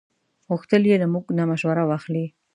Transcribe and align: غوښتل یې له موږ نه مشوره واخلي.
غوښتل 0.49 0.81
یې 0.89 0.95
له 1.01 1.07
موږ 1.13 1.25
نه 1.37 1.43
مشوره 1.51 1.83
واخلي. 1.85 2.25